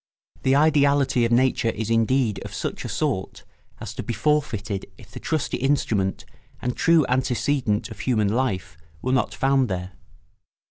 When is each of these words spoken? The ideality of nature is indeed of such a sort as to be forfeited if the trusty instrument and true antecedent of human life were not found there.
The 0.41 0.55
ideality 0.55 1.25
of 1.25 1.31
nature 1.31 1.69
is 1.69 1.91
indeed 1.91 2.39
of 2.43 2.55
such 2.55 2.83
a 2.83 2.89
sort 2.89 3.43
as 3.79 3.93
to 3.93 4.01
be 4.01 4.13
forfeited 4.15 4.87
if 4.97 5.11
the 5.11 5.19
trusty 5.19 5.57
instrument 5.57 6.25
and 6.59 6.75
true 6.75 7.05
antecedent 7.07 7.89
of 7.91 7.99
human 7.99 8.33
life 8.33 8.79
were 9.03 9.13
not 9.13 9.35
found 9.35 9.69
there. 9.69 9.91